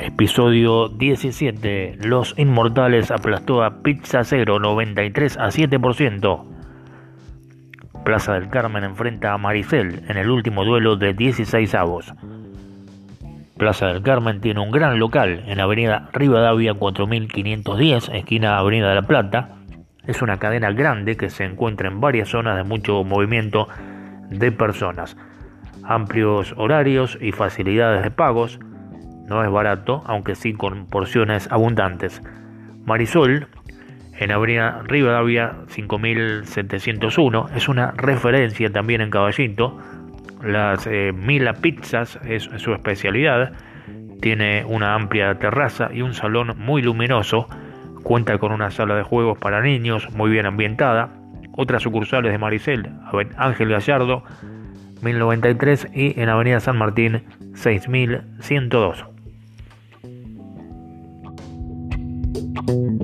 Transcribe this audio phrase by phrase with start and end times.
[0.00, 1.98] Episodio 17.
[2.04, 6.44] Los Inmortales aplastó a Pizza Cero 93 a 7%.
[8.04, 12.14] Plaza del Carmen enfrenta a Maricel en el último duelo de 16 avos.
[13.56, 19.02] Plaza del Carmen tiene un gran local en Avenida Rivadavia 4510, esquina Avenida de la
[19.02, 19.56] Plata.
[20.06, 23.66] Es una cadena grande que se encuentra en varias zonas de mucho movimiento
[24.30, 25.16] de personas.
[25.82, 28.60] Amplios horarios y facilidades de pagos.
[29.28, 32.22] No es barato, aunque sí con porciones abundantes.
[32.84, 33.48] Marisol,
[34.18, 39.78] en Avenida Rivadavia 5701, es una referencia también en Caballito
[40.42, 43.52] las eh, Mila Pizzas es su especialidad.
[44.20, 47.48] Tiene una amplia terraza y un salón muy luminoso.
[48.02, 51.10] Cuenta con una sala de juegos para niños muy bien ambientada.
[51.56, 52.88] Otras sucursales de Maricel,
[53.36, 54.22] Ángel Gallardo,
[55.02, 59.17] 1093 y en Avenida San Martín, 6102.
[62.38, 62.97] Thank you.